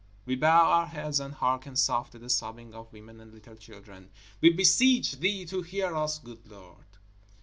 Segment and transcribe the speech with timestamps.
[0.25, 4.09] _We bow our heads and hearken soft to the sobbing of women and little children.
[4.41, 6.87] _We beseech Thee to hear us, good Lord!